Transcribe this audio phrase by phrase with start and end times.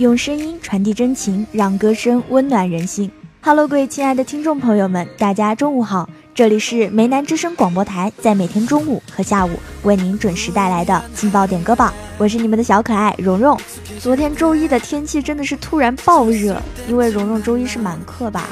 [0.00, 3.10] 用声音传递真情，让歌声温暖人心。
[3.42, 9.50] Hello，各位亲爱的听众朋友们，大家中午好，这里是梅南之声广播台，在每天中午和下午
[9.82, 13.60] 为您准时带来的劲爆点歌榜，我是你们的小可爱蓉蓉。
[13.98, 18.48] 昨天周一的天气真的是突然爆热，因为蓉蓉周一是满课吧，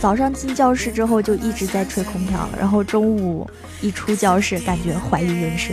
[0.00, 3.48] 早上进教室之后就一直在吹空调，然后中午
[3.80, 5.72] 一出教室，感觉怀疑人生。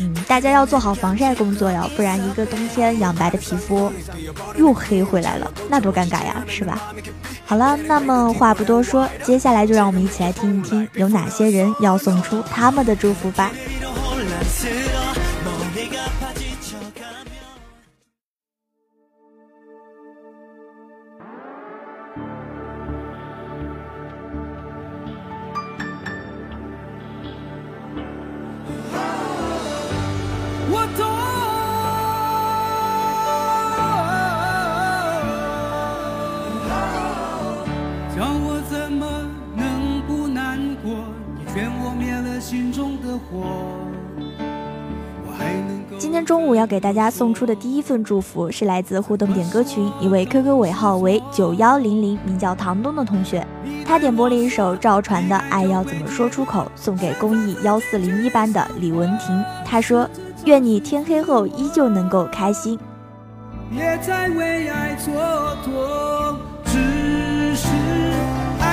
[0.00, 3.92] 嗯，大家要做好防晒工作哟，不然一个冬天养白的皮肤
[4.56, 6.92] 又黑回来了，那多尴尬呀，是吧？
[7.44, 13.50] 好了，那么话不多说，接下来就让我们一起来听一听有哪些人要送出他们的祝福吧。
[45.98, 53.46] 今天中午要给大家送出的第一份祝福是来自互动点歌群一位 QQ 尾号为九幺零零，名叫唐东的同学，
[53.84, 59.44] 他点播了一首赵传的《爱要怎么说出口》，送给公益幺四零一班的李文婷。
[59.64, 60.08] 他说
[60.46, 62.78] ：“愿你天黑后依旧能够开心。”
[63.70, 65.10] 别再为爱蹉
[65.66, 66.34] 跎，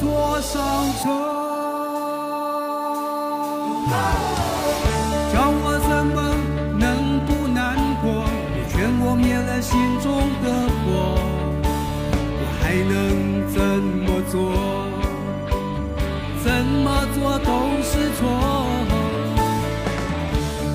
[0.00, 0.58] 多少
[1.02, 1.04] 愁？
[5.30, 6.18] 叫我怎么
[6.78, 6.84] 能
[7.26, 7.60] 不难
[8.02, 8.04] 过
[8.54, 10.08] 你劝我灭了心中
[10.42, 10.46] 的
[10.80, 10.82] 火
[12.40, 12.94] 我还能
[13.52, 13.60] 怎
[14.04, 14.34] 么做？
[16.42, 17.48] 怎么做都
[17.82, 18.20] 是错。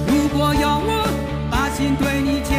[0.07, 0.89] 如果要我
[1.49, 2.54] 把心对你交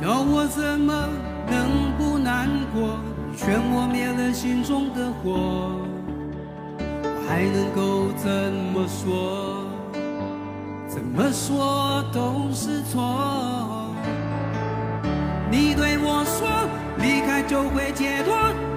[0.00, 1.08] 叫我怎么
[1.50, 2.98] 能不难过？
[3.36, 5.72] 劝我灭了心中的火，
[6.78, 8.30] 我还能够怎
[8.72, 9.64] 么说？
[10.86, 13.83] 怎么说都是错。
[15.54, 16.48] 你对我说，
[16.98, 18.34] 离开就会解脱，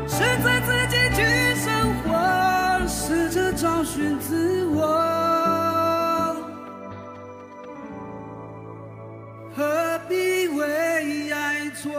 [0.07, 1.65] 试着自己去生
[2.03, 2.13] 活，
[2.87, 4.85] 试着找寻自我。
[9.55, 11.91] 何必为爱错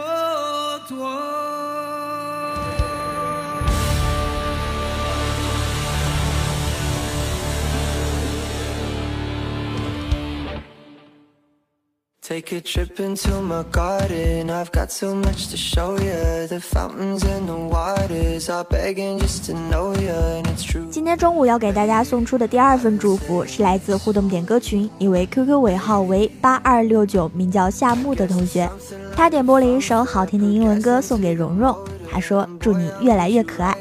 [12.29, 14.51] Take a trip into my garden.
[14.51, 16.47] I've got so much to show you.
[16.47, 20.87] The fountains and the waters are begging just to know you, and it's true.
[20.91, 28.69] 今天中午要给大家送出的第二份祝福是来自互动点歌群一位 QQ 尾号为八二六九，名叫夏木的同学。
[29.17, 31.75] 他点播了一首好听的英文歌送给蓉蓉。
[32.13, 33.75] 他说：“祝你越来越可爱。”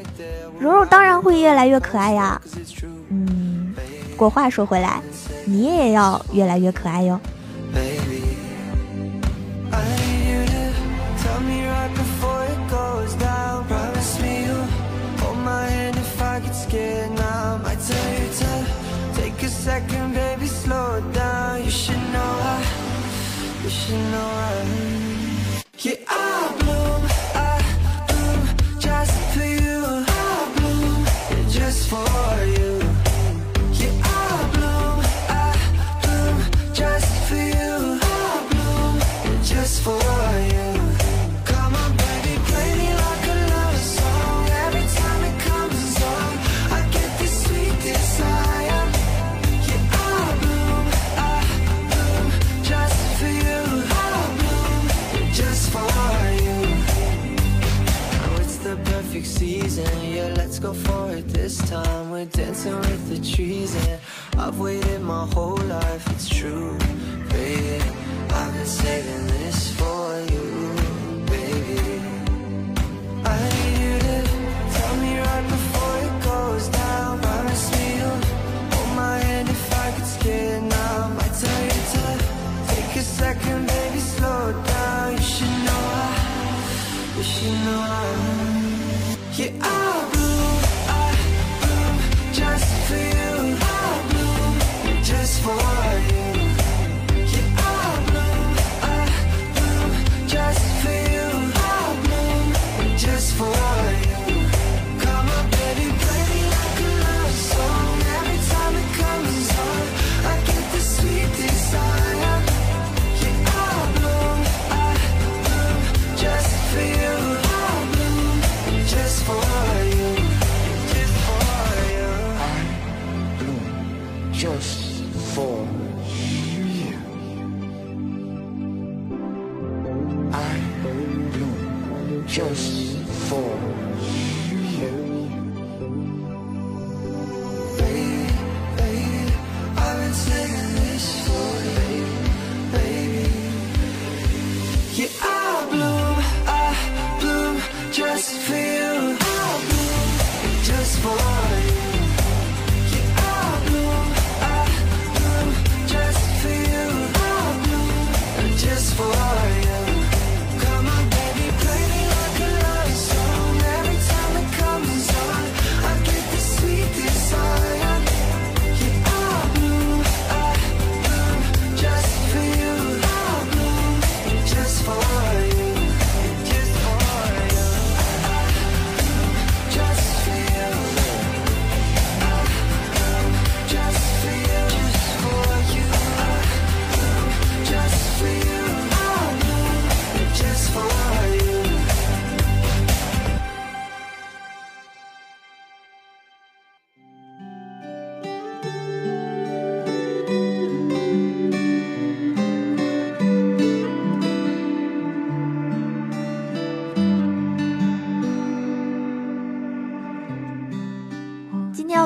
[0.58, 2.40] 蓉蓉当然会越来越可爱呀。
[3.10, 3.74] 嗯，
[4.12, 5.02] 不过话说回来，
[5.44, 7.20] 你也要越来越可爱哟。
[23.88, 24.47] You know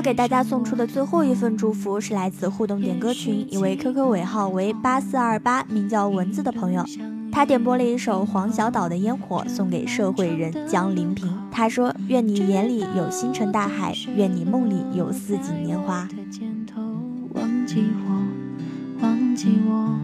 [0.03, 6.85] 给大家送出的最后一份祝福是来自互动点歌群一位 QQ 尾号为八四二八，名叫蚊子的朋友，
[7.31, 11.33] 他点播了一首黄小岛的烟火送给社会人江林平。
[11.53, 16.09] 他说：“愿你眼里有星辰大海，愿你梦里有四季年华。”
[17.35, 19.97] 忘记我，忘记我，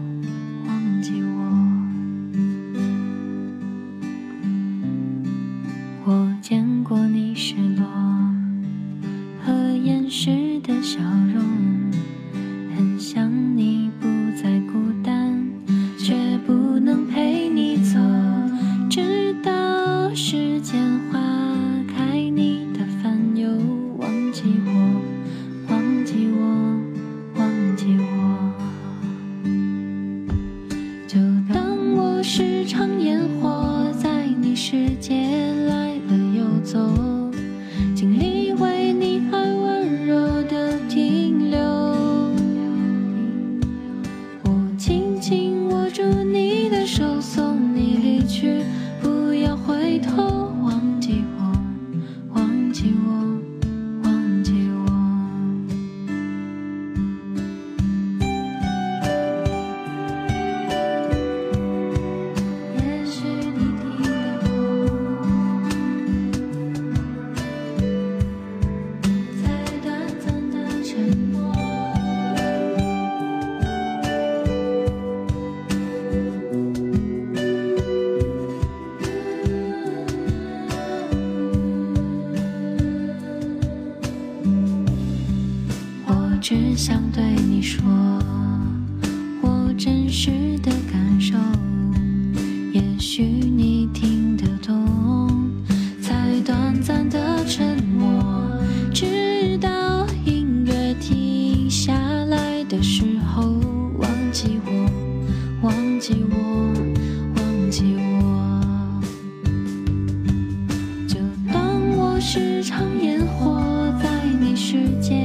[113.01, 115.15] 烟火，在你世界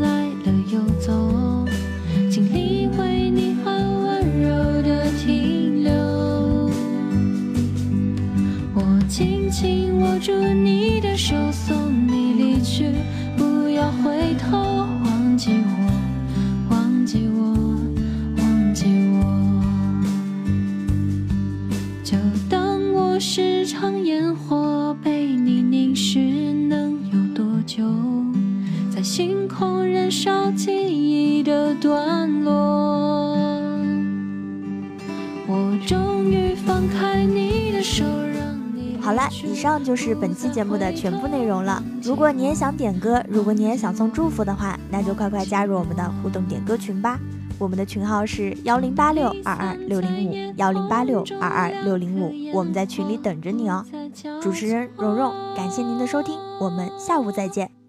[0.00, 1.66] 来了又走，
[2.30, 4.48] 尽力为你很温柔
[4.82, 5.92] 的停留。
[8.74, 11.76] 我紧紧握住你的手，送
[12.06, 12.90] 你离去，
[13.36, 14.58] 不要回头，
[15.04, 15.70] 忘记我，
[16.70, 17.42] 忘记我，
[18.38, 19.22] 忘记我。
[22.02, 22.16] 就
[22.48, 24.63] 当我是场烟火，
[39.44, 41.82] 以上就是本期节目的全部内容了。
[42.02, 47.18] 如果你也想点歌，如果你也想送祝福的话，那就快快加入我们的互动点歌群吧。
[47.58, 53.84] 我们的群号是幺零八六二二六零五幺零八六二二六零五，我们在群里等着你哦。
[54.42, 57.83] 主持人蓉蓉，感谢您的收听，我们下午再见。